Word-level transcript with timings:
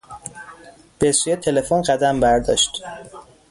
به 0.99 1.11
سوی 1.11 1.35
تلفن 1.35 1.81
قدم 1.81 2.19
برداشت. 2.19 2.83